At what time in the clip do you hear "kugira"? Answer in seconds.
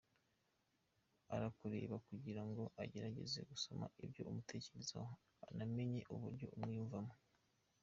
2.07-2.41